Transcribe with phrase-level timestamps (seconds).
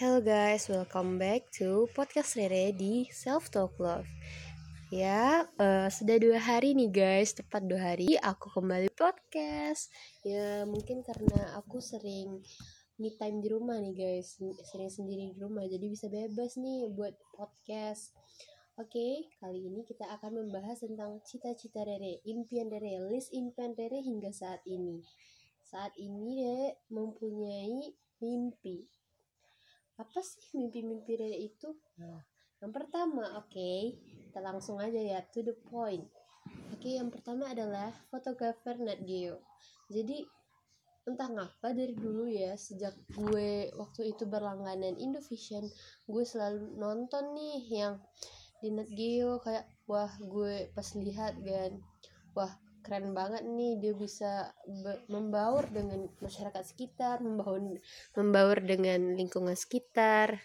[0.00, 4.08] Hello guys, welcome back to podcast Rere di Self Talk Love.
[4.88, 9.92] Ya, uh, sudah dua hari nih guys, tepat dua hari aku kembali podcast.
[10.24, 12.40] Ya mungkin karena aku sering
[12.96, 14.40] me time di rumah nih guys,
[14.72, 18.16] sering sendiri di rumah, jadi bisa bebas nih buat podcast.
[18.80, 24.00] Oke, okay, kali ini kita akan membahas tentang cita-cita Rere, impian Rere, list impian Rere
[24.00, 25.04] hingga saat ini.
[25.60, 27.92] Saat ini Rere mempunyai
[28.24, 28.99] mimpi
[30.00, 31.76] apa sih mimpi-mimpi Rere itu?
[32.00, 32.24] Nah,
[32.64, 36.08] yang pertama, oke, okay, kita langsung aja ya to the point.
[36.72, 39.44] Oke, okay, yang pertama adalah fotografer Nat Geo.
[39.92, 40.24] Jadi
[41.04, 45.64] entah ngapa dari dulu ya sejak gue waktu itu berlangganan Indovision,
[46.08, 47.94] gue selalu nonton nih yang
[48.60, 51.72] di Nat Geo kayak wah gue pas lihat kan,
[52.36, 54.52] wah keren banget nih dia bisa
[55.12, 57.60] membaur dengan masyarakat sekitar membaur
[58.16, 60.40] membaur dengan lingkungan sekitar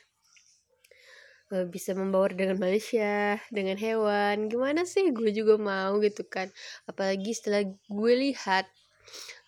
[1.49, 4.52] eh, bisa membaur dengan manusia dengan hewan.
[4.52, 5.09] Gimana sih?
[5.16, 6.52] Gue juga mau gitu kan.
[6.89, 8.67] Apalagi setelah gue lihat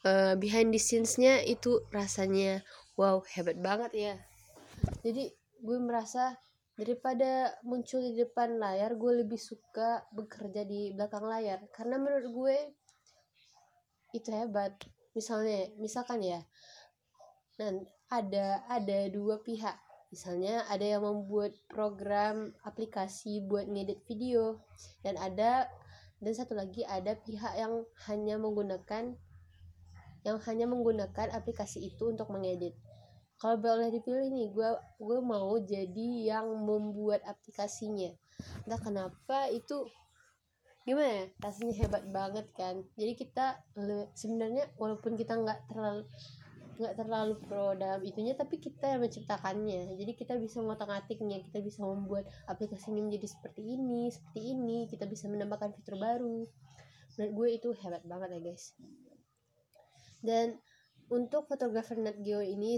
[0.06, 2.62] uh, behind the scenes-nya itu rasanya
[2.96, 4.16] wow hebat banget ya.
[5.02, 6.38] Jadi gue merasa
[6.78, 11.66] daripada muncul di depan layar gue lebih suka bekerja di belakang layar.
[11.74, 12.58] Karena menurut gue
[14.14, 14.78] itu hebat.
[15.18, 16.46] Misalnya misalkan ya
[17.58, 19.74] dan ada ada dua pihak.
[20.14, 24.64] Misalnya ada yang membuat program aplikasi buat ngedit video
[25.04, 25.68] dan ada
[26.24, 29.20] dan satu lagi ada pihak yang hanya menggunakan
[30.24, 32.74] yang hanya menggunakan aplikasi itu untuk mengedit
[33.38, 38.10] kalau boleh dipilih nih gue gue mau jadi yang membuat aplikasinya.
[38.66, 39.86] Entah kenapa itu
[40.88, 42.82] gimana ya rasanya hebat banget kan.
[42.98, 43.62] Jadi kita
[44.18, 46.04] sebenarnya walaupun kita nggak terlalu
[46.78, 49.98] nggak terlalu pro dalam itunya tapi kita yang menciptakannya.
[49.98, 54.78] Jadi kita bisa ngotak atiknya kita bisa membuat aplikasi ini menjadi seperti ini seperti ini
[54.90, 56.46] kita bisa menambahkan fitur baru.
[57.18, 58.66] Menurut gue itu hebat banget ya guys.
[60.26, 60.58] Dan
[61.08, 62.76] untuk fotografer Nat Geo ini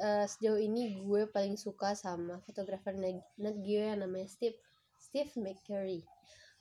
[0.00, 4.56] uh, sejauh ini gue paling suka sama fotografer Nat Geo yang namanya Steve
[4.96, 6.00] Steve McCurry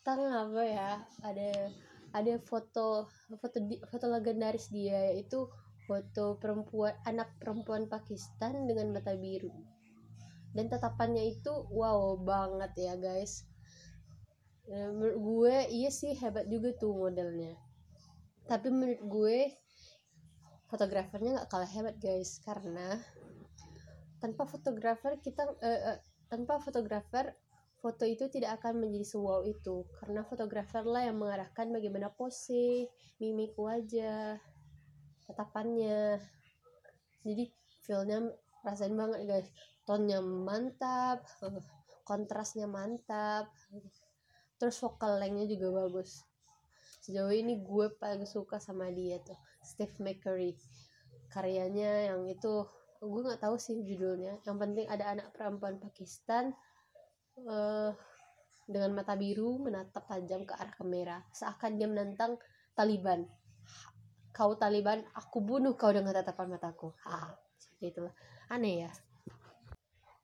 [0.04, 0.92] tentang apa ya?
[1.24, 1.72] Ada
[2.16, 3.08] ada foto
[3.40, 5.48] foto foto legendaris dia yaitu
[5.88, 9.52] foto perempuan anak perempuan Pakistan dengan mata biru.
[10.56, 13.48] Dan tatapannya itu wow banget ya guys.
[14.68, 17.56] Menurut gue iya sih hebat juga tuh modelnya.
[18.48, 19.65] Tapi menurut gue
[20.70, 22.42] fotografernya nggak kalah hebat guys.
[22.42, 22.98] Karena
[24.20, 25.98] tanpa fotografer kita uh, uh,
[26.30, 27.34] tanpa fotografer
[27.78, 29.86] foto itu tidak akan menjadi sewow itu.
[30.02, 32.90] Karena fotografer lah yang mengarahkan bagaimana pose
[33.22, 34.42] mimik wajah
[35.30, 36.18] tatapannya.
[37.26, 37.44] Jadi
[37.86, 38.26] feelnya
[38.66, 39.50] rasain banget guys.
[39.86, 41.22] Tonnya mantap
[42.06, 43.50] kontrasnya mantap.
[44.58, 46.26] Terus vokal lengthnya juga bagus.
[47.06, 50.54] Sejauh ini gue paling suka sama dia tuh Steve McCurry.
[51.34, 52.64] Karyanya yang itu
[53.02, 54.40] gue nggak tahu sih judulnya.
[54.46, 56.54] Yang penting ada anak perempuan Pakistan
[57.44, 57.92] uh,
[58.70, 61.18] dengan mata biru menatap tajam ke arah kamera.
[61.34, 62.38] Seakan dia menantang
[62.78, 63.26] Taliban.
[64.32, 66.94] Kau Taliban aku bunuh kau dengan tatapan mataku.
[67.04, 68.14] Ah seperti itulah.
[68.54, 68.92] Aneh ya?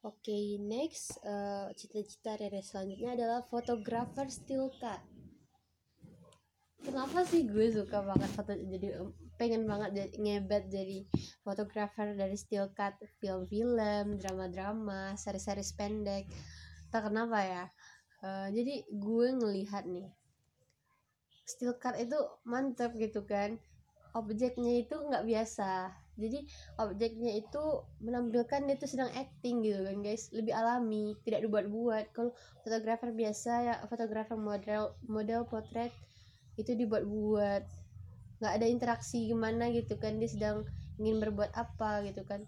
[0.01, 4.97] Oke okay, next uh, cita-cita Rere selanjutnya adalah fotografer still cut
[6.81, 8.97] kenapa sih gue suka banget foto jadi
[9.41, 11.01] pengen banget ngebet jadi
[11.41, 16.29] fotografer dari still cut film-film drama-drama seri-seri pendek
[16.93, 17.63] tak kenapa ya
[18.21, 20.13] uh, jadi gue ngelihat nih
[21.51, 22.15] still cut itu
[22.47, 23.59] mantep gitu kan.
[24.15, 25.91] Objeknya itu nggak biasa.
[26.19, 26.43] Jadi
[26.79, 27.63] objeknya itu
[28.03, 30.31] menampilkan dia itu sedang acting gitu kan guys.
[30.31, 32.11] Lebih alami tidak dibuat-buat.
[32.15, 32.31] Kalau
[32.63, 35.91] fotografer biasa ya fotografer model model potret
[36.59, 37.63] itu dibuat-buat
[38.41, 40.65] nggak ada interaksi gimana gitu kan dia sedang
[40.97, 42.43] ingin berbuat apa gitu kan.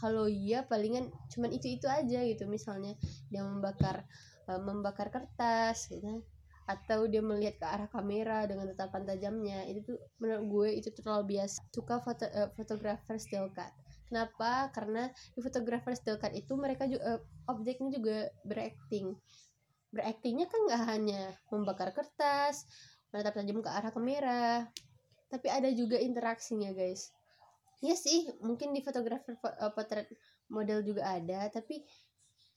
[0.00, 2.96] Kalau iya palingan cuman itu itu aja gitu misalnya
[3.28, 4.08] dia membakar
[4.48, 6.24] uh, membakar kertas gitu
[6.68, 9.68] atau dia melihat ke arah kamera dengan tatapan tajamnya.
[9.68, 11.60] Itu tuh menurut gue itu terlalu biasa.
[11.72, 13.72] Suka foto uh, fotografer still cut.
[14.08, 14.72] Kenapa?
[14.72, 17.20] Karena di fotografer still cut itu mereka juga uh,
[17.52, 19.16] objeknya juga berakting.
[19.92, 22.68] Beraktingnya kan nggak hanya membakar kertas
[23.12, 24.66] menatap tajam ke arah kamera.
[25.28, 27.12] Tapi ada juga interaksinya guys.
[27.84, 30.10] Ya sih mungkin di fotografer uh, potret
[30.50, 31.84] model juga ada tapi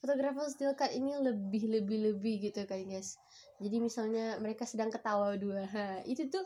[0.02, 3.20] fotografer still cut ini lebih lebih lebih gitu kan guys.
[3.62, 5.68] Jadi misalnya mereka sedang ketawa dua
[6.10, 6.42] itu tuh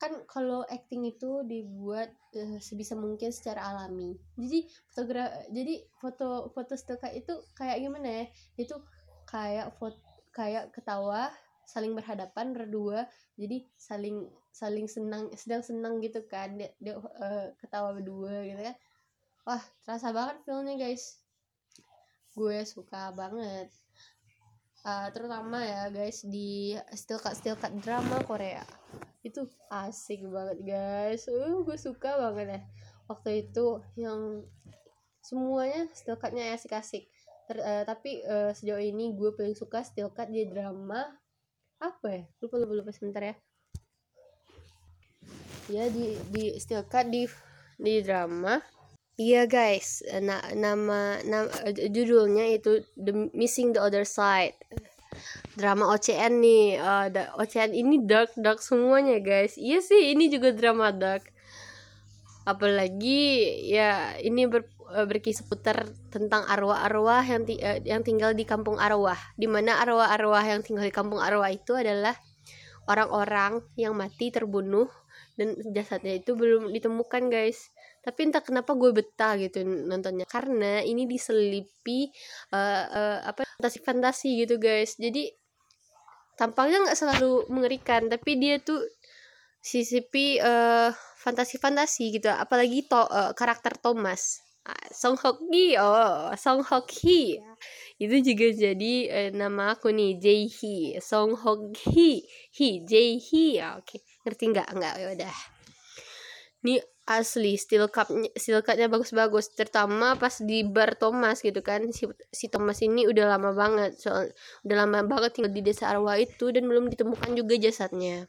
[0.00, 4.16] kan kalau acting itu dibuat uh, sebisa mungkin secara alami.
[4.36, 8.24] Jadi fotogra jadi foto foto stillcut itu kayak gimana ya?
[8.60, 8.80] Itu
[9.24, 11.32] kayak foto kayak ketawa
[11.70, 13.06] saling berhadapan berdua.
[13.38, 16.58] Jadi saling saling senang sedang senang gitu kan.
[16.58, 18.76] Dia, dia uh, ketawa berdua gitu kan.
[19.46, 21.22] Wah terasa banget filmnya guys.
[22.34, 23.70] Gue suka banget.
[24.80, 28.66] Uh, terutama ya guys di still cut still cut drama Korea.
[29.22, 31.30] Itu asik banget guys.
[31.30, 32.60] Uh gue suka banget ya.
[33.06, 34.42] Waktu itu yang
[35.20, 37.06] semuanya still cutnya asik-asik.
[37.50, 41.19] Uh, tapi uh, sejauh ini gue paling suka still cut di drama
[41.80, 42.22] apa ya?
[42.44, 43.34] Lupa lupa lupa sebentar ya.
[45.72, 47.24] Ya di di still cut di
[47.80, 48.60] di drama.
[49.16, 50.04] Iya guys.
[50.20, 54.56] Na, nama nama judulnya itu the missing the other side.
[55.56, 56.80] Drama OCN nih.
[56.80, 59.56] Uh, eh, OCN ini dark dark semuanya guys.
[59.56, 61.28] Iya sih ini juga drama dark
[62.50, 63.20] apalagi
[63.70, 68.76] ya ini ber, uh, berkisah putar tentang arwah-arwah yang ti uh, yang tinggal di kampung
[68.76, 69.18] arwah.
[69.38, 72.18] Di mana arwah-arwah yang tinggal di kampung arwah itu adalah
[72.90, 74.90] orang-orang yang mati terbunuh
[75.38, 77.70] dan jasadnya itu belum ditemukan guys.
[78.00, 80.26] Tapi entah kenapa gue betah gitu nontonnya.
[80.26, 82.10] Karena ini diselipi
[82.52, 84.98] uh, uh, apa fantasi fantasi gitu guys.
[84.98, 85.30] Jadi
[86.34, 88.08] tampangnya nggak selalu mengerikan.
[88.10, 88.80] Tapi dia tuh
[89.60, 92.32] sisipi uh, fantasi-fantasi gitu.
[92.32, 94.40] Apalagi to uh, karakter Thomas.
[94.60, 97.40] Uh, Song Hok Gi oh Song Hok Hee.
[98.00, 100.96] Itu juga jadi uh, nama aku nih Jae Hee.
[101.04, 102.24] Song Hok Hee.
[102.56, 103.60] Hee Jae Hee.
[103.60, 103.84] Ya, oke.
[103.84, 104.00] Okay.
[104.24, 104.68] ngerti nggak?
[104.72, 105.36] Nggak ya udah.
[106.64, 106.80] Nih
[107.10, 109.52] asli steel cupnya steel cupnya bagus-bagus.
[109.56, 111.88] Terutama pas di bar Thomas gitu kan.
[111.92, 113.96] Si, si Thomas ini udah lama banget.
[113.96, 114.32] Soal
[114.64, 118.28] udah lama banget tinggal di desa Arwah itu dan belum ditemukan juga jasadnya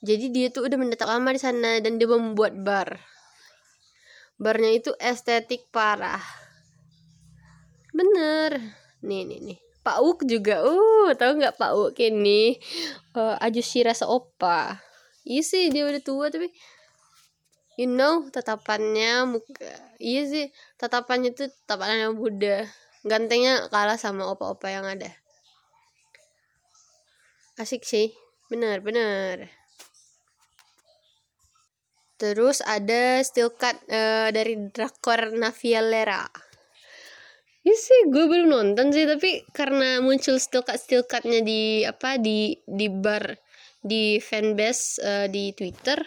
[0.00, 2.96] jadi dia tuh udah mendatang lama di sana dan dia membuat bar.
[4.40, 6.24] Barnya itu estetik parah.
[7.92, 8.56] Bener.
[9.04, 9.58] Nih nih nih.
[9.84, 10.64] Pak Uk juga.
[10.64, 12.56] Uh tahu nggak Pak Uk ini?
[13.12, 14.80] Uh, Ajushira Seopa.
[15.28, 16.48] Iya sih dia udah tua tapi
[17.76, 19.68] you know tatapannya muka
[20.00, 20.48] iya sih
[20.80, 22.64] tatapannya tuh tatapannya Buddha.
[23.04, 25.12] Gantengnya kalah sama opa-opa yang ada.
[27.60, 28.16] Asik sih.
[28.48, 29.59] Bener bener
[32.20, 36.28] terus ada still cut uh, dari drakor Navialera
[37.60, 42.16] Iya sih, gue belum nonton sih, tapi karena muncul still cut still cutnya di apa
[42.16, 43.36] di di bar
[43.84, 46.00] di fanbase uh, di Twitter,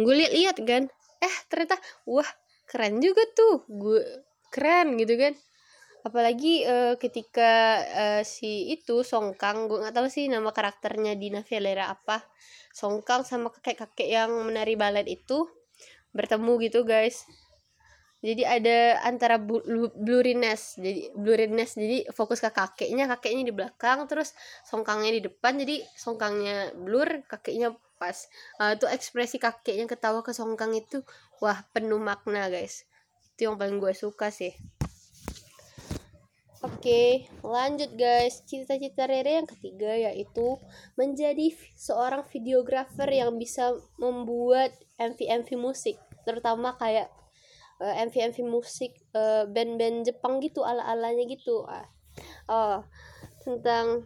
[0.00, 0.88] gue lihat-lihat kan.
[1.20, 1.76] Eh ternyata
[2.08, 2.24] wah
[2.64, 3.68] keren juga tuh.
[3.68, 4.00] Gue
[4.48, 5.36] keren gitu kan.
[6.00, 11.92] Apalagi uh, ketika uh, si itu Songkang gue nggak tahu sih nama karakternya di Navelera
[11.92, 12.24] apa
[12.70, 15.46] Songkang sama kakek-kakek yang menari balet itu
[16.14, 17.26] bertemu gitu guys.
[18.20, 24.36] Jadi ada antara blurriness jadi blurriness jadi fokus ke kakeknya kakeknya di belakang terus
[24.68, 25.56] songkangnya di depan.
[25.56, 28.28] Jadi songkangnya blur kakeknya pas.
[28.60, 31.00] Uh, tuh ekspresi kakeknya ketawa ke songkang itu
[31.40, 32.84] wah penuh makna guys.
[33.36, 34.52] Itu yang paling gue suka sih
[36.60, 38.44] Oke, lanjut guys.
[38.44, 40.60] Cita-cita Rere yang ketiga yaitu
[40.92, 45.96] menjadi seorang videografer yang bisa membuat MV-MV musik,
[46.28, 47.08] terutama kayak
[47.80, 51.64] uh, eh, MV-MV musik uh, band-band Jepang gitu ala-alanya gitu.
[51.64, 51.88] Ah.
[52.44, 52.84] Oh,
[53.40, 54.04] tentang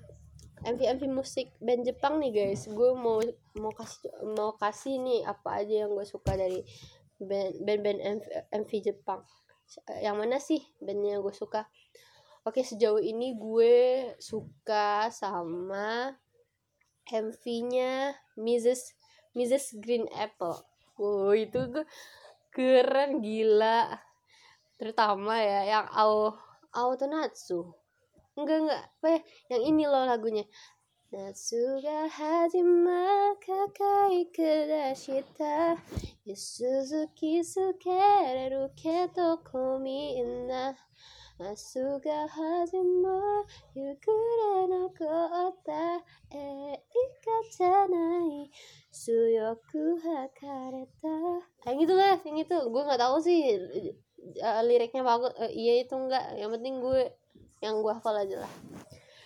[0.62, 3.18] MV MV musik band Jepang nih guys gue mau
[3.58, 6.64] mau kasih mau kasih nih apa aja yang gue suka dari
[7.20, 8.24] band band, band MV,
[8.64, 9.20] MV Jepang
[10.00, 11.68] yang mana sih bandnya gue suka
[12.44, 16.12] oke sejauh ini gue suka sama
[17.08, 18.92] MV-nya Mrs.
[19.32, 19.80] Mrs.
[19.80, 20.60] Green Apple
[21.00, 21.84] wow itu gue
[22.52, 23.96] keren gila
[24.76, 26.36] terutama ya yang Ao
[26.76, 27.72] Autonatsu
[28.36, 29.20] enggak enggak apa ya
[29.56, 30.44] yang ini loh lagunya
[31.14, 35.78] Natsuga hajima kakai kudashita
[36.26, 40.74] Isuzuki sukereru kedo komi inna
[41.42, 43.42] Asu ga hajima
[43.74, 45.98] yukure no kota
[46.30, 48.46] e ikatanai
[48.94, 53.58] Suyoku hakareta Yang itu lah, yang itu Gue gak tahu sih
[54.62, 57.02] liriknya bagus uh, Iya itu enggak Yang penting gue
[57.64, 58.52] yang gue hafal aja lah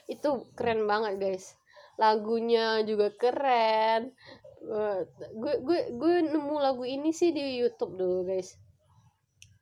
[0.06, 1.58] itu keren banget guys
[1.98, 4.14] lagunya juga keren
[5.34, 8.54] gue gue gue nemu lagu ini sih di YouTube dulu guys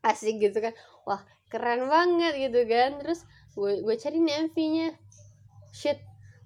[0.06, 0.72] asik gitu kan.
[1.02, 3.02] Wah keren banget gitu kan.
[3.02, 3.26] Terus
[3.58, 4.94] gue gue cari MV-nya
[5.74, 5.98] shit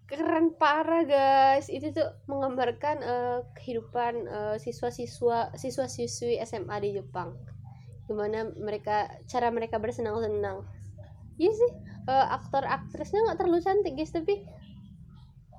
[0.09, 1.69] keren parah guys.
[1.69, 7.37] Itu tuh menggambarkan uh, kehidupan uh, siswa-siswa siswa-siswi SMA di Jepang.
[8.09, 10.67] Gimana mereka cara mereka bersenang-senang.
[11.38, 11.71] Iya sih
[12.11, 14.11] uh, aktor aktrisnya nggak terlalu cantik guys.
[14.11, 14.43] Tapi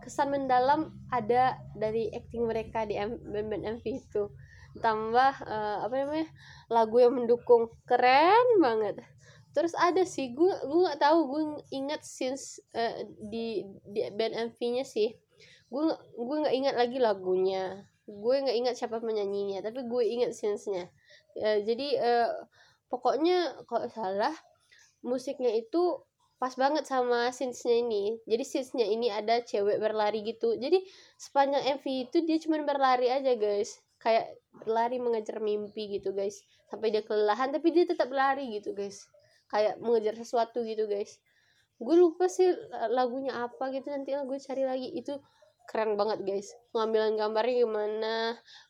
[0.01, 4.33] kesan mendalam ada dari acting mereka di band-band MV itu
[4.79, 6.27] tambah uh, apa namanya
[6.71, 7.67] lagu yang mendukung.
[7.83, 9.03] Keren banget.
[9.51, 11.43] Terus ada sih gue gue nggak tahu gue
[11.75, 15.11] ingat since uh, di di band MV-nya sih.
[15.67, 17.83] Gue gue nggak ingat lagi lagunya.
[18.07, 20.91] Gue nggak ingat siapa penyanyinya tapi gue ingat scenes-nya
[21.39, 22.29] uh, jadi uh,
[22.91, 24.35] pokoknya kalau salah
[25.05, 26.03] musiknya itu
[26.41, 28.03] pas banget sama scenes-nya ini.
[28.25, 30.57] Jadi scenes-nya ini ada cewek berlari gitu.
[30.57, 30.81] Jadi
[31.15, 36.41] sepanjang MV itu dia cuma berlari aja guys kayak berlari mengejar mimpi gitu guys.
[36.67, 39.05] Sampai dia kelelahan tapi dia tetap lari gitu guys.
[39.47, 41.21] Kayak mengejar sesuatu gitu guys.
[41.77, 42.49] Gue lupa sih
[42.93, 44.89] lagunya apa gitu nanti gue cari lagi.
[44.97, 45.21] Itu
[45.69, 46.51] keren banget guys.
[46.73, 48.15] Pengambilan gambarnya gimana?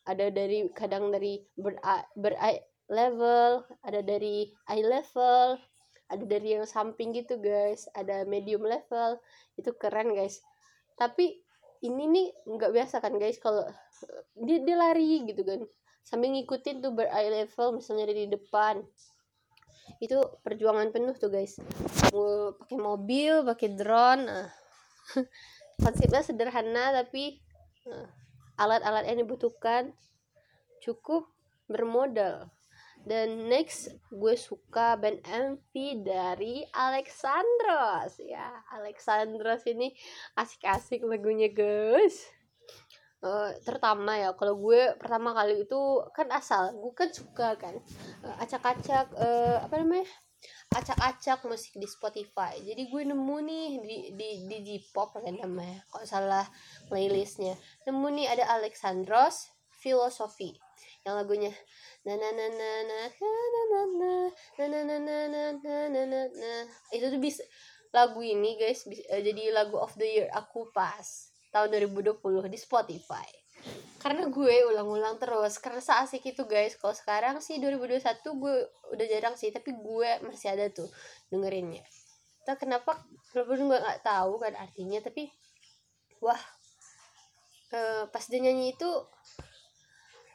[0.06, 1.80] Ada dari kadang dari ber,
[2.20, 2.36] ber
[2.92, 5.56] level ada dari eye level
[6.12, 7.88] ada dari yang samping gitu guys.
[7.96, 9.16] Ada medium level.
[9.56, 10.44] Itu keren guys.
[11.00, 11.40] Tapi
[11.82, 13.64] ini nih nggak biasa kan guys kalau
[14.36, 15.62] dia dia lari gitu kan.
[16.02, 18.82] Sambil ngikutin tuh ber eye level misalnya dari depan.
[20.02, 21.62] Itu perjuangan penuh tuh guys.
[22.14, 24.50] Mau pakai mobil pakai drone uh.
[25.82, 27.42] konsepnya sederhana tapi
[27.90, 28.08] uh,
[28.58, 29.94] alat-alat yang dibutuhkan
[30.82, 31.30] cukup
[31.70, 32.50] bermodal.
[33.02, 35.74] Dan next gue suka band MV
[36.06, 38.22] dari Alexandros.
[38.22, 39.90] Ya Alexandros ini
[40.38, 42.41] asik-asik lagunya guys
[43.24, 45.82] uh, terutama ya kalau gue pertama kali itu
[46.14, 47.78] kan asal gue kan suka kan
[48.26, 50.06] uh, acak-acak uh, apa namanya
[50.74, 55.86] acak-acak musik di Spotify jadi gue nemu nih di di di, di pop kan namanya
[55.94, 56.46] kalau salah
[56.90, 57.54] playlistnya
[57.86, 60.58] nemu nih ada Alexandros Philosophy
[61.02, 61.50] yang lagunya
[62.06, 63.82] na na na na na na na na
[64.62, 66.54] na na na na na na na
[66.94, 67.42] itu tuh bisa
[67.92, 73.28] lagu ini guys bisa, jadi lagu of the year aku pas tahun 2020 di Spotify.
[74.02, 76.74] Karena gue ulang-ulang terus karena seasik itu guys.
[76.80, 78.02] Kalau sekarang sih 2021
[78.42, 78.56] gue
[78.98, 80.90] udah jarang sih tapi gue masih ada tuh
[81.30, 81.86] dengerinnya.
[82.42, 82.98] Tak kenapa
[83.38, 85.30] walaupun gue nggak tahu kan artinya tapi
[86.18, 86.42] wah
[87.78, 88.90] uh, pas dia nyanyi itu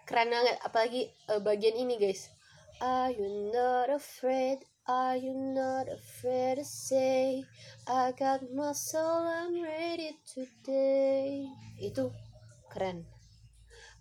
[0.07, 0.57] keren banget.
[0.63, 2.31] Apalagi uh, bagian ini guys.
[2.79, 7.43] Are you not afraid Are you not afraid to say
[7.91, 11.51] I got my soul, I'm ready today
[11.83, 12.15] Itu
[12.71, 13.03] keren.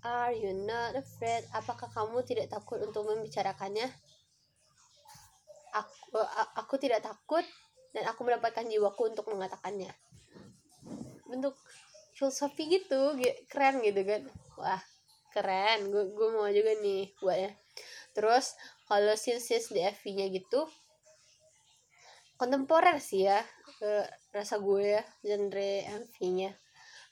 [0.06, 1.42] Are you not afraid?
[1.58, 3.90] Apakah kamu tidak takut untuk membicarakannya?
[5.74, 6.22] Aku,
[6.54, 7.42] aku tidak takut
[7.90, 9.90] Dan aku mendapatkan jiwaku untuk mengatakannya.
[11.26, 11.58] Bentuk
[12.14, 13.18] filosofi gitu
[13.50, 14.22] Keren gitu kan.
[14.62, 14.86] Wah
[15.34, 15.90] keren.
[15.90, 17.52] Gue, mau juga nih buatnya.
[18.16, 20.62] Terus kalau scene-scene di FV nya gitu
[22.36, 23.40] kontemporer sih ya
[23.80, 23.92] ke
[24.36, 25.72] rasa gue ya genre
[26.06, 26.52] MV nya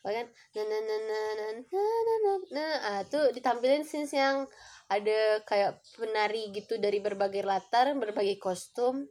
[0.04, 4.44] bahkan nah nah nah nah nah nah nah nah nah ah tuh ditampilin scenes yang
[4.92, 9.08] ada kayak penari gitu dari berbagai latar berbagai kostum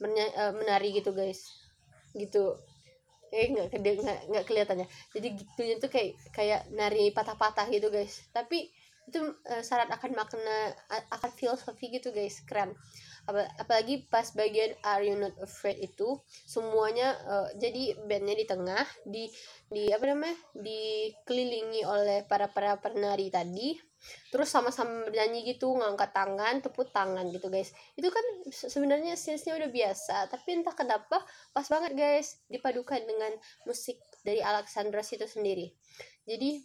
[0.00, 1.52] uh, menari gitu guys.
[2.16, 2.56] Gitu.
[3.30, 4.86] Eh nggak nggak nggak kelihatannya.
[5.14, 8.26] Jadi gitunya tuh kayak kayak nari patah-patah gitu guys.
[8.34, 8.72] Tapi
[9.10, 10.72] itu uh, syarat akan makna
[11.10, 12.40] akan filosofi gitu guys.
[12.46, 12.72] Keren.
[13.30, 15.78] Apalagi pas bagian Are You Not Afraid?
[15.82, 19.24] itu semuanya uh, jadi bandnya di tengah di
[19.70, 23.76] di apa namanya dikelilingi oleh para para penari tadi.
[24.32, 27.76] Terus sama-sama bernyanyi gitu ngangkat tangan tepuk tangan gitu guys.
[27.92, 31.20] Itu kan sebenarnya scenesnya udah biasa tapi entah kenapa
[31.52, 33.36] pas banget guys dipadukan dengan
[33.68, 35.76] musik dari Alexandra itu sendiri.
[36.24, 36.64] Jadi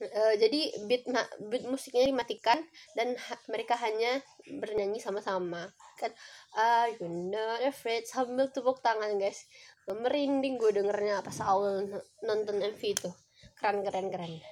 [0.00, 1.08] uh, jadi beat
[1.48, 2.60] beat musiknya dimatikan
[2.92, 4.20] dan ha mereka hanya
[4.60, 5.72] bernyanyi sama-sama.
[5.96, 6.12] Kan
[6.56, 8.04] are you not afraid?
[8.04, 9.48] Sambil tepuk tangan guys.
[9.86, 11.86] Merinding gue dengernya pas awal
[12.20, 13.10] nonton MV itu.
[13.56, 14.42] Keren keren keren.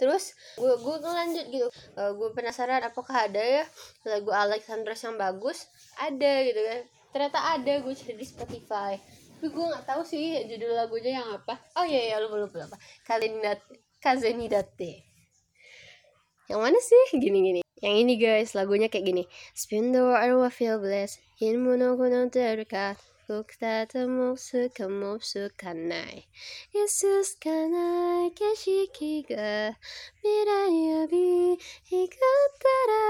[0.00, 1.68] Terus gue gue ngelanjut gitu.
[1.92, 3.64] Uh, gue penasaran apakah ada ya
[4.08, 5.68] lagu Alexandra yang bagus?
[6.00, 6.80] Ada gitu kan.
[7.12, 8.96] Ternyata ada gue cari di Spotify.
[9.36, 11.60] Tapi gue nggak tahu sih judul lagunya yang apa.
[11.76, 12.76] Oh iya iya lupa lupa lupa.
[13.04, 13.44] Kalian
[14.00, 15.04] Kak Zenidate.
[16.48, 17.20] Yang mana sih?
[17.20, 17.60] Gini-gini.
[17.84, 19.24] Yang ini guys, lagunya kayak gini.
[19.52, 21.20] Spin the world, I feel blessed.
[21.36, 22.96] Hinmu no kuno terka.
[23.28, 26.24] Kukta temu suka mo suka nai.
[26.72, 29.76] Isu suka nai keshiki ga.
[30.24, 33.04] Mirai yobi hikattara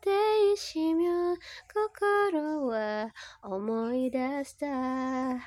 [0.00, 1.36] teishimyo.
[1.68, 3.10] Kokoro wa
[3.44, 5.42] omoi dashita.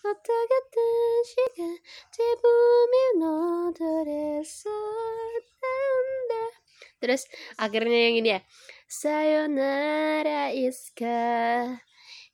[0.00, 0.86] 音が確
[1.50, 1.68] か
[2.10, 4.82] 自分のドレスなん
[6.28, 6.60] だ
[7.00, 7.24] Terus
[7.56, 8.40] akhirnya yang ini ya
[8.84, 11.80] Sayonara iska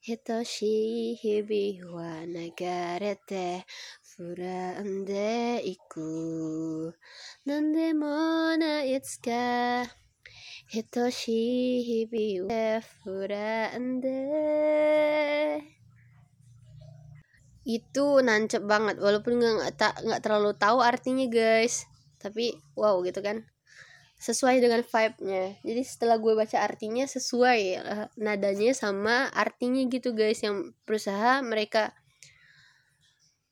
[0.03, 3.63] Hitoshi hibi wa nagarete
[4.03, 6.91] Furande iku
[7.47, 9.87] Nandemo na itsuka
[10.72, 14.24] Hitoshi hibi wa furande.
[17.60, 21.84] Itu nancep banget walaupun nggak tak nggak terlalu tahu artinya guys.
[22.16, 23.44] Tapi wow gitu kan.
[24.16, 25.60] Sesuai dengan vibe-nya.
[25.60, 31.92] Jadi setelah gue baca artinya sesuai uh, nadanya sama artinya gitu guys yang berusaha mereka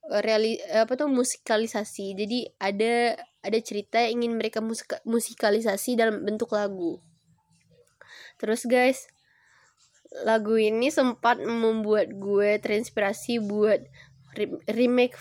[0.08, 2.16] uh, reali apa tuh musikalisasi.
[2.16, 7.10] Jadi ada ada cerita yang ingin mereka musika, musikalisasi dalam bentuk lagu
[8.40, 9.04] terus guys
[10.26, 13.78] lagu ini sempat membuat gue terinspirasi buat
[14.70, 15.18] remake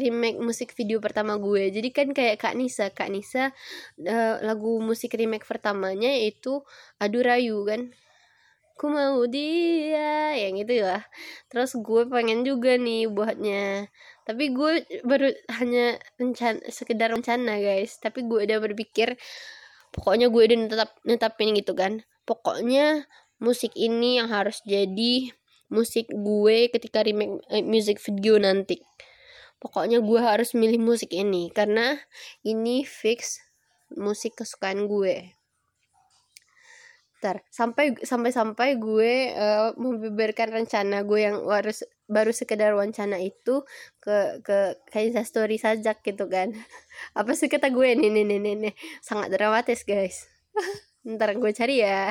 [0.00, 1.68] remake musik video pertama gue.
[1.68, 2.88] Jadi kan kayak Kak Nisa.
[2.92, 3.52] Kak Nisa
[4.00, 6.64] uh, lagu musik remake pertamanya itu
[7.00, 7.92] Adu Rayu kan?
[8.76, 11.00] Ku mau dia yang itu ya
[11.48, 13.88] terus gue pengen juga nih buatnya.
[14.24, 17.96] Tapi gue baru hanya rencana sekedar rencana guys.
[18.00, 19.16] Tapi gue udah berpikir
[19.96, 23.06] pokoknya gue udah tetap netapin gitu kan pokoknya
[23.38, 25.30] musik ini yang harus jadi
[25.70, 28.82] musik gue ketika remake eh, music video nanti.
[29.56, 31.96] Pokoknya gue harus milih musik ini karena
[32.44, 33.40] ini fix
[33.94, 35.32] musik kesukaan gue.
[37.16, 43.64] Ntar, sampai sampai sampai gue uh, membeberkan rencana gue yang harus baru sekedar wancana itu
[43.98, 46.52] ke ke kayak story sajak gitu kan.
[47.18, 47.96] Apa sih kata gue?
[47.96, 48.74] Nih nih nih, nih.
[49.00, 50.28] sangat dramatis guys
[51.06, 52.10] ntar gue cari ya.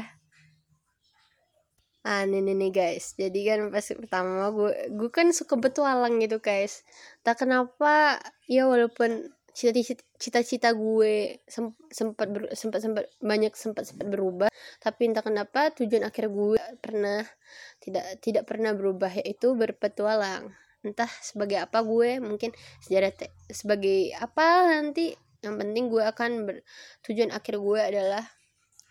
[2.06, 3.18] Ah ini nih guys.
[3.20, 6.88] Jadi kan pas pertama gue gue kan suka petualang gitu guys.
[7.26, 14.52] Tak kenapa ya walaupun cita-cita gue sempat sempat sempat banyak sempat sempat berubah
[14.84, 17.24] tapi entah kenapa tujuan akhir gue pernah
[17.80, 20.52] tidak tidak pernah berubah yaitu berpetualang.
[20.84, 22.52] Entah sebagai apa gue mungkin
[22.84, 23.16] sejarah
[23.50, 26.56] sebagai apa nanti yang penting gue akan ber,
[27.08, 28.26] tujuan akhir gue adalah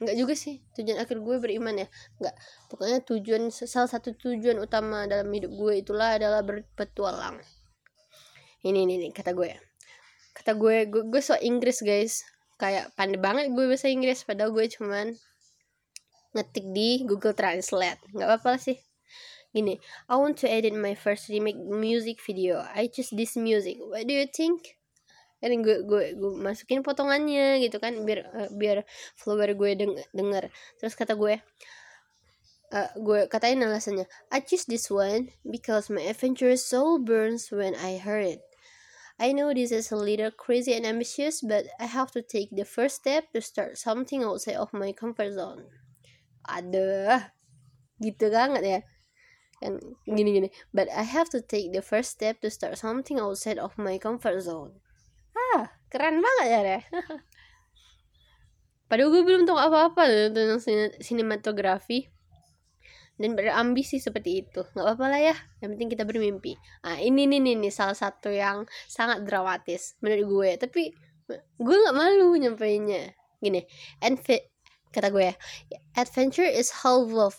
[0.03, 1.89] nggak juga sih tujuan akhir gue beriman ya.
[2.19, 2.35] Nggak
[2.67, 7.39] pokoknya tujuan salah satu tujuan utama dalam hidup gue itulah adalah berpetualang.
[8.65, 9.55] Ini ini, ini kata gue
[10.35, 12.27] kata gue gue, gue so Inggris guys.
[12.55, 15.15] Kayak pandai banget gue bahasa Inggris padahal gue cuman
[16.35, 18.03] ngetik di Google Translate.
[18.11, 18.79] Nggak apa-apa sih.
[19.55, 19.79] Gini
[20.11, 22.67] I want to edit my first remake music video.
[22.75, 23.79] I choose this music.
[23.79, 24.75] What do you think
[25.45, 28.89] kan gue gue gue masukin potongannya gitu kan biar uh, biar
[29.21, 30.49] follower gue deng denger.
[30.81, 31.37] Terus kata gue
[32.73, 38.01] uh, gue katain alasannya I choose this one because my adventure soul burns when I
[38.01, 38.43] heard it.
[39.15, 42.67] I know this is a little crazy and ambitious but I have to take the
[42.67, 45.71] first step to start something outside of my comfort zone.
[46.49, 47.31] Ada
[48.03, 48.81] gitu banget ya.
[49.63, 53.61] Kan gini gini but I have to take the first step to start something outside
[53.61, 54.83] of my comfort zone
[55.35, 56.83] ah keren banget ya deh
[58.89, 60.61] padahal gue belum tahu apa-apa loh tentang
[61.03, 62.07] sinematografi.
[63.15, 64.67] Dan berambisi seperti itu.
[64.75, 66.59] Nggak apa-apa lah ya yang penting kita bermimpi.
[66.83, 70.51] Ah ini nih nih, nih salah satu yang sangat dramatis menurut gue.
[70.63, 70.83] Tapi
[71.59, 73.65] gue nggak malu nyampainya gini
[74.05, 74.21] and
[74.93, 75.33] kata gue
[75.97, 77.37] adventure is half of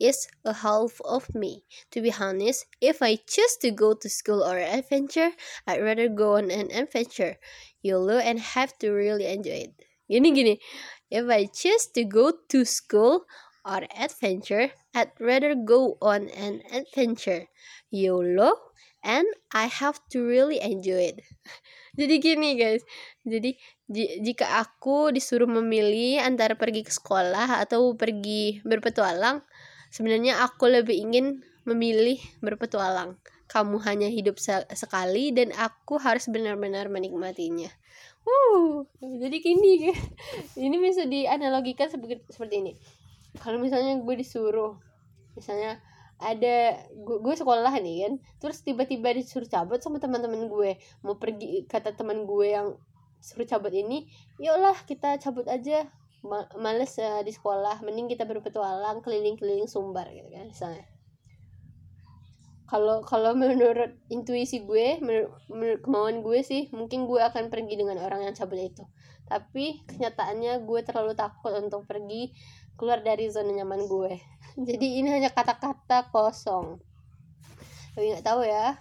[0.00, 1.64] is a half of me.
[1.92, 5.30] To be honest, if I choose to go to school or adventure,
[5.66, 7.36] I'd rather go on an adventure.
[7.82, 9.74] YOLO and have to really enjoy it.
[10.10, 10.58] Gini gini,
[11.10, 13.24] if I choose to go to school
[13.64, 17.48] or adventure, I'd rather go on an adventure.
[17.90, 18.52] YOLO
[19.04, 21.20] and I have to really enjoy it.
[22.00, 22.82] Jadi gini guys,
[23.22, 23.54] jadi
[24.18, 29.46] jika aku disuruh memilih antara pergi ke sekolah atau pergi berpetualang,
[29.94, 33.14] Sebenarnya aku lebih ingin memilih berpetualang.
[33.46, 34.42] Kamu hanya hidup
[34.74, 37.70] sekali dan aku harus benar-benar menikmatinya.
[38.26, 39.94] Uh, jadi gini,
[40.66, 42.72] ini bisa dianalogikan seperti, seperti ini.
[43.38, 44.74] Kalau misalnya gue disuruh,
[45.38, 45.78] misalnya
[46.18, 50.74] ada gue, gue sekolah nih kan, terus tiba-tiba disuruh cabut sama teman-teman gue,
[51.06, 52.74] mau pergi kata teman gue yang
[53.22, 54.10] suruh cabut ini,
[54.42, 55.86] yaudah kita cabut aja
[56.56, 57.84] males uh, di sekolah.
[57.84, 60.86] Mending kita berpetualang keliling-keliling sumbar gitu kan misalnya.
[62.64, 68.00] Kalau kalau menurut intuisi gue menurut, menurut kemauan gue sih mungkin gue akan pergi dengan
[68.00, 68.84] orang yang cabut itu.
[69.28, 72.32] Tapi kenyataannya gue terlalu takut untuk pergi
[72.74, 74.12] keluar dari zona nyaman gue.
[74.68, 76.80] Jadi ini hanya kata-kata kosong.
[77.94, 78.80] Tapi nggak tahu ya.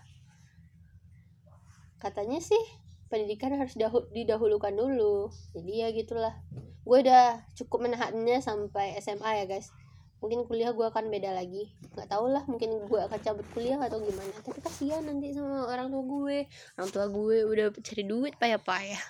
[2.02, 2.83] Katanya sih
[3.14, 3.78] pendidikan harus
[4.10, 5.30] didahulukan dulu.
[5.54, 6.34] Jadi ya gitulah.
[6.82, 9.70] Gue udah cukup menahannya sampai SMA ya guys.
[10.18, 11.70] Mungkin kuliah gue akan beda lagi.
[11.94, 14.34] Nggak tau lah mungkin gue akan cabut kuliah atau gimana.
[14.42, 16.38] Tapi kasihan nanti sama orang tua gue.
[16.82, 19.04] Orang tua gue udah cari duit payah-payah.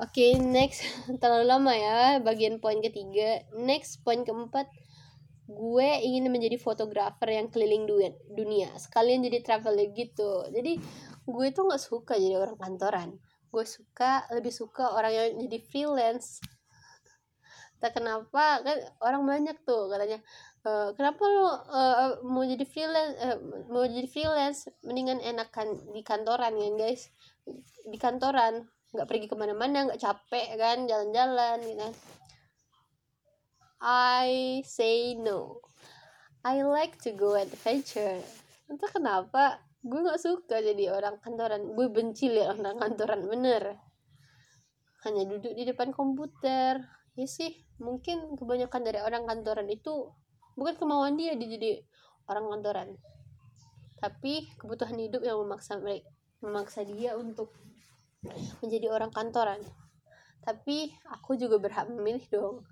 [0.00, 0.80] Oke okay, next.
[1.20, 3.44] Terlalu lama ya bagian poin ketiga.
[3.52, 4.72] Next poin keempat
[5.48, 7.88] gue ingin menjadi fotografer yang keliling
[8.28, 10.44] dunia sekalian jadi traveler gitu.
[10.52, 10.76] Jadi
[11.24, 13.10] gue tuh nggak suka jadi orang kantoran.
[13.48, 16.44] Gue suka lebih suka orang yang jadi freelance.
[17.80, 20.18] Tak kenapa kan orang banyak tuh katanya
[20.66, 23.38] e, kenapa lo uh, mau jadi freelance uh,
[23.72, 24.68] mau jadi freelance?
[24.84, 27.08] Mendingan enakan di kantoran ya guys.
[27.88, 28.68] Di kantoran.
[28.92, 31.88] Nggak pergi ke mana-mana nggak capek kan jalan-jalan gitu.
[33.78, 35.62] I say no.
[36.42, 38.18] I like to go adventure.
[38.66, 41.78] Entah kenapa gue nggak suka jadi orang kantoran.
[41.78, 43.78] Gue benci lihat orang kantoran bener.
[45.06, 46.82] Hanya duduk di depan komputer.
[47.14, 50.10] Ya sih mungkin kebanyakan dari orang kantoran itu
[50.58, 51.78] bukan kemauan dia dia jadi
[52.26, 52.88] orang kantoran.
[54.02, 55.78] Tapi kebutuhan hidup yang memaksa
[56.42, 57.54] memaksa dia untuk
[58.58, 59.62] menjadi orang kantoran.
[60.42, 62.66] Tapi aku juga berhak memilih dong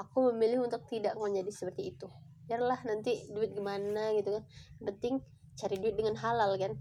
[0.00, 2.08] aku memilih untuk tidak menjadi seperti itu.
[2.48, 4.44] Biarlah nanti duit gimana gitu kan.
[4.80, 5.14] Yang penting
[5.60, 6.72] cari duit dengan halal kan.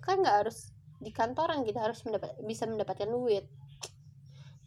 [0.00, 3.44] Kan nggak harus di kantoran kita harus mendapat bisa mendapatkan duit.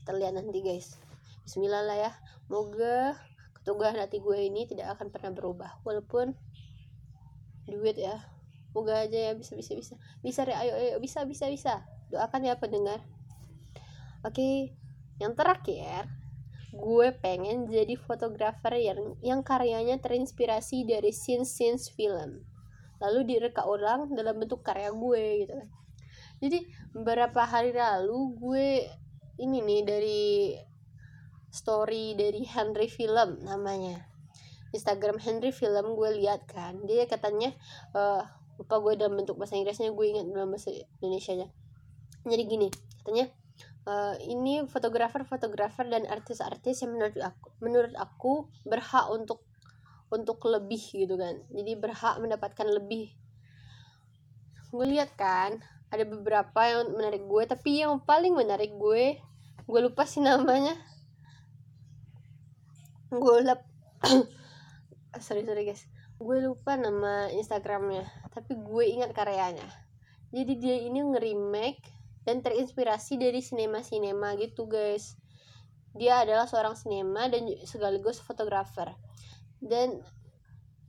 [0.05, 1.01] Kita lihat nanti guys.
[1.43, 2.11] Bismillah lah ya.
[2.47, 3.17] Moga
[3.61, 5.81] ketugahan hati gue ini tidak akan pernah berubah.
[5.81, 6.37] Walaupun
[7.65, 8.21] duit ya.
[8.77, 9.33] Moga aja ya.
[9.33, 9.93] Bisa bisa bisa.
[10.21, 10.95] Bisa ya ayo ayo.
[11.01, 11.81] Bisa bisa bisa.
[12.13, 13.01] Doakan ya pendengar.
[14.21, 14.77] Oke.
[15.17, 16.24] Yang terakhir
[16.75, 22.43] gue pengen jadi fotografer yang yang karyanya terinspirasi dari scene scenes film.
[22.99, 25.69] Lalu direka ulang dalam bentuk karya gue gitu kan.
[26.43, 26.59] Jadi
[26.91, 28.67] beberapa hari lalu gue
[29.39, 30.23] ini nih dari
[31.51, 34.03] story dari Henry Film namanya.
[34.75, 36.83] Instagram Henry Film gue lihat kan.
[36.83, 37.55] Dia katanya
[37.95, 38.27] uh,
[38.59, 41.47] lupa gue dalam bentuk bahasa Inggrisnya gue ingat dalam bahasa Indonesia nya
[42.25, 42.67] jadi gini
[43.01, 43.25] katanya
[43.85, 48.33] uh, ini fotografer-fotografer dan artis-artis yang menurut aku menurut aku
[48.65, 49.45] berhak untuk
[50.13, 51.41] untuk lebih gitu kan.
[51.49, 53.13] Jadi berhak mendapatkan lebih.
[54.69, 55.61] Gue lihat kan
[55.93, 59.21] ada beberapa yang menarik gue tapi yang paling menarik gue
[59.65, 60.75] gue lupa sih namanya.
[63.09, 63.61] Gue lep
[65.25, 65.85] sorry sorry guys.
[66.15, 69.65] Gue lupa nama instagramnya tapi gue ingat karyanya.
[70.35, 71.94] Jadi dia ini nge-remake
[72.25, 75.15] dan terinspirasi dari sinema-sinema gitu guys.
[75.95, 78.91] Dia adalah seorang sinema dan sekaligus fotografer.
[79.61, 80.03] Dan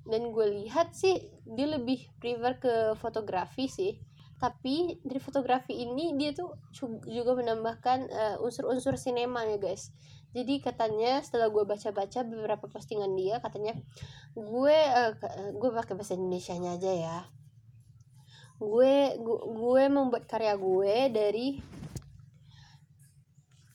[0.07, 3.95] dan gue lihat sih dia lebih prefer ke fotografi sih.
[4.37, 6.57] Tapi dari fotografi ini dia tuh
[7.09, 9.93] juga menambahkan uh, unsur-unsur sinema ya guys.
[10.37, 13.73] Jadi katanya setelah gue baca-baca beberapa postingan dia katanya
[14.37, 15.13] gue uh,
[15.57, 17.19] gue pakai bahasa Indonesia nya aja ya
[18.57, 18.95] gue,
[19.57, 21.49] gue membuat karya gue dari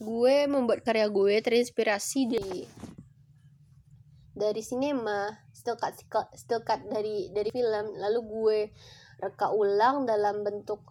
[0.02, 2.60] gue membuat karya gue terinspirasi dari
[4.34, 5.94] dari sinema still cut
[6.34, 7.94] still cut dari dari film.
[7.94, 8.58] Lalu gue
[9.22, 10.82] reka ulang dalam bentuk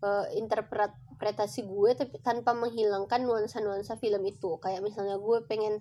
[0.00, 4.58] uh, interpret interpretasi gue tapi tanpa menghilangkan nuansa-nuansa film itu.
[4.58, 5.78] Kayak misalnya gue pengen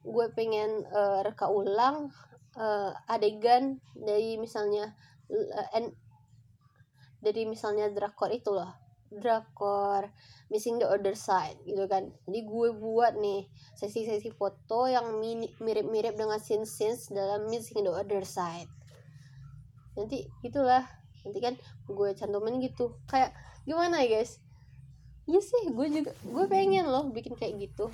[0.00, 2.08] gue pengen uh, reka ulang
[2.56, 4.96] uh, adegan dari misalnya
[5.28, 5.68] uh,
[7.24, 8.76] dari misalnya drakor itu loh.
[9.08, 10.12] Drakor
[10.52, 12.12] missing the other side gitu kan.
[12.28, 15.16] Jadi gue buat nih sesi-sesi foto yang
[15.58, 18.68] mirip-mirip dengan scene-scenes dalam missing the other side.
[19.96, 20.84] Nanti itulah
[21.24, 21.56] nanti kan
[21.88, 23.00] gue cantumin gitu.
[23.08, 23.32] Kayak
[23.64, 24.44] gimana ya guys?
[25.24, 27.88] Iya sih gue juga gue pengen loh bikin kayak gitu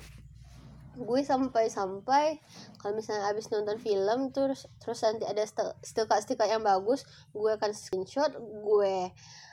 [0.91, 2.43] gue sampai-sampai
[2.75, 5.47] kalau misalnya abis nonton film terus terus nanti ada
[5.83, 9.07] stiker stiker yang bagus gue akan screenshot gue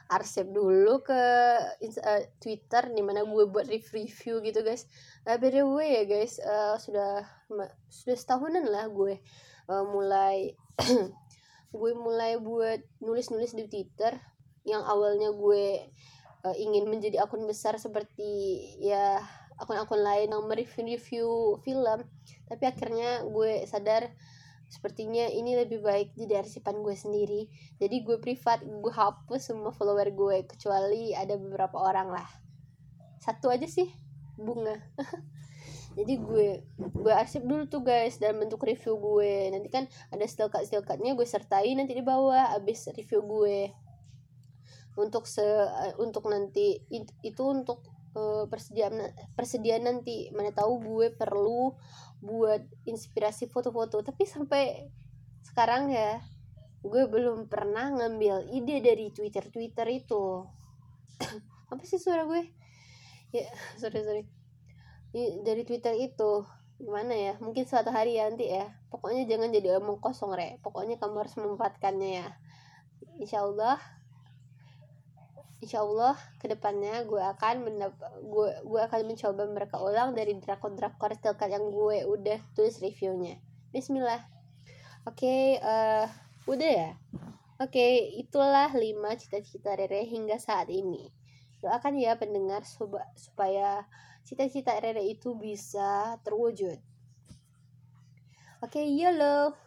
[0.08, 1.22] arsip dulu ke
[1.84, 4.88] uh, Twitter di mana gue buat review gitu guys.
[5.28, 7.28] Uh, by the way ya guys uh, sudah
[7.92, 9.20] sudah setahunan lah gue
[9.68, 10.56] uh, mulai
[11.78, 14.16] gue mulai buat nulis-nulis di Twitter
[14.64, 15.92] yang awalnya gue
[16.48, 19.20] uh, ingin menjadi akun besar seperti ya
[19.58, 22.00] akun-akun lain yang mereview film
[22.48, 24.08] tapi akhirnya gue sadar
[24.68, 27.48] sepertinya ini lebih baik jadi arsipan gue sendiri.
[27.80, 32.28] Jadi gue privat gue hapus semua follower gue kecuali ada beberapa orang lah.
[33.18, 33.88] Satu aja sih
[34.36, 34.76] bunga.
[35.98, 39.50] Jadi gue gue arsip dulu tuh guys dalam bentuk review gue.
[39.50, 43.72] Nanti kan ada stilkat stilkatnya gue sertai nanti di bawah abis review gue.
[45.00, 45.42] Untuk se
[45.96, 46.84] untuk nanti
[47.24, 50.34] itu untuk uh, persediaan persediaan nanti.
[50.34, 51.78] Mana tahu gue perlu
[52.18, 54.02] buat inspirasi foto-foto.
[54.02, 54.90] Tapi sampai
[55.46, 56.18] sekarang ya
[56.82, 60.46] gue belum pernah ngambil ide dari twitter twitter itu.
[61.72, 62.42] Apa sih suara gue?
[63.30, 63.46] Ya
[63.80, 64.22] sorry sorry.
[65.46, 66.42] Dari twitter itu.
[66.78, 67.34] Gimana ya?
[67.42, 68.70] Mungkin suatu hari ya nanti ya.
[68.90, 70.58] Pokoknya jangan jadi omong kosong re.
[70.62, 72.28] Pokoknya kamu harus memanfaatkannya ya.
[73.18, 73.97] Insya Allah
[75.58, 77.66] insya Allah ke depannya gue akan
[78.22, 83.42] gue gue akan mencoba mereka ulang dari drakor drakor terkat yang gue udah tulis reviewnya.
[83.74, 84.22] Bismillah.
[85.02, 86.06] Oke okay, uh, eh,
[86.46, 86.90] udah ya?
[87.58, 91.10] Oke okay, itulah lima cita-cita Rere hingga saat ini.
[91.58, 92.62] Doakan ya pendengar
[93.18, 93.82] supaya
[94.22, 96.78] cita-cita Rere itu bisa terwujud.
[98.62, 99.58] Oke okay, YOLO.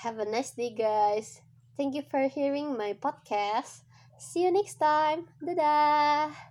[0.00, 1.44] Have a nice day guys.
[1.76, 3.84] Thank you for hearing my podcast
[4.20, 5.24] See you next time.
[5.40, 6.49] Dadah.